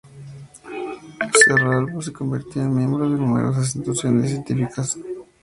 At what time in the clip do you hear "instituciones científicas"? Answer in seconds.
3.75-4.97